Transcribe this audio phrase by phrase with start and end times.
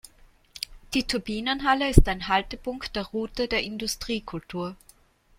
[0.95, 4.75] Die Turbinenhalle ist ein Haltepunkt der Route der Industriekultur.